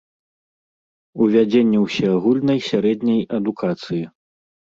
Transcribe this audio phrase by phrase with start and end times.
[1.25, 4.03] Увядзенне ўсеагульнай сярэдняй адукацыі.